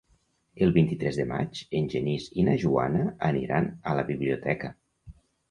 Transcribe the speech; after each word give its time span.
El 0.67 0.71
vint-i-tres 0.77 1.19
de 1.19 1.25
maig 1.31 1.61
en 1.79 1.89
Genís 1.91 2.25
i 2.31 2.47
na 2.47 2.57
Joana 2.65 3.05
aniran 3.31 3.71
a 3.93 3.95
la 4.01 4.09
biblioteca. 4.11 4.75